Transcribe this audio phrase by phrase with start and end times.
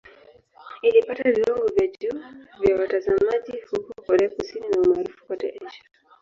[0.81, 2.21] Ilipata viwango vya juu
[2.61, 5.83] vya watazamaji huko Korea Kusini na umaarufu kote Asia.